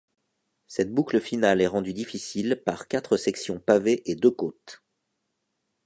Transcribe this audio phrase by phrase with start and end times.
[0.65, 4.81] Cette boucle finale est rendue difficile, par quatre sections pavées et deux côtes.